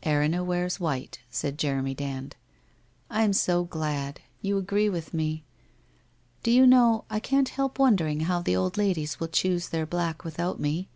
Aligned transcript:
* 0.00 0.02
Erinna 0.04 0.44
wears 0.44 0.78
white,' 0.78 1.18
said 1.32 1.58
Jeremy 1.58 1.94
Dand. 1.96 2.36
I 3.10 3.22
I 3.22 3.24
am 3.24 3.32
so 3.32 3.64
glad. 3.64 4.20
You 4.40 4.56
agree 4.56 4.88
with 4.88 5.12
me.... 5.12 5.42
Do 6.44 6.52
you 6.52 6.64
know 6.64 7.06
I 7.10 7.18
can't 7.18 7.48
help 7.48 7.80
wondering 7.80 8.20
how 8.20 8.40
the 8.40 8.54
old 8.54 8.76
ladies 8.78 9.18
will 9.18 9.26
choose 9.26 9.70
their 9.70 9.86
black 9.86 10.22
without 10.22 10.60
me? 10.60 10.88